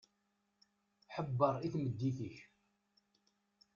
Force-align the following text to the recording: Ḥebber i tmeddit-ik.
Ḥebber 1.13 1.55
i 1.65 1.67
tmeddit-ik. 1.73 2.37